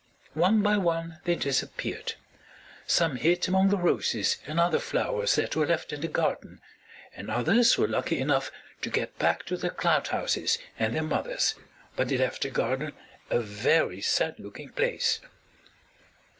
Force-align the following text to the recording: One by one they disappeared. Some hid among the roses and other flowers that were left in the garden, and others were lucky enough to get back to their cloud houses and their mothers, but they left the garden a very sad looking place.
One 0.33 0.63
by 0.63 0.77
one 0.79 1.19
they 1.25 1.35
disappeared. 1.35 2.15
Some 2.87 3.17
hid 3.17 3.47
among 3.47 3.69
the 3.69 3.77
roses 3.77 4.39
and 4.47 4.59
other 4.59 4.79
flowers 4.79 5.35
that 5.35 5.55
were 5.55 5.67
left 5.67 5.93
in 5.93 6.01
the 6.01 6.07
garden, 6.07 6.59
and 7.15 7.29
others 7.29 7.77
were 7.77 7.87
lucky 7.87 8.17
enough 8.17 8.51
to 8.81 8.89
get 8.89 9.19
back 9.19 9.43
to 9.45 9.57
their 9.57 9.69
cloud 9.69 10.07
houses 10.07 10.57
and 10.79 10.95
their 10.95 11.03
mothers, 11.03 11.53
but 11.95 12.07
they 12.07 12.17
left 12.17 12.41
the 12.41 12.49
garden 12.49 12.93
a 13.29 13.41
very 13.41 14.01
sad 14.01 14.39
looking 14.39 14.69
place. 14.69 15.19